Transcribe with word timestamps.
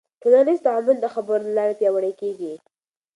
ټولنیز 0.21 0.59
تعامل 0.65 0.97
د 1.01 1.05
خبرو 1.13 1.43
له 1.47 1.53
لارې 1.57 1.77
پیاوړی 1.79 2.13
کېږي. 2.21 2.53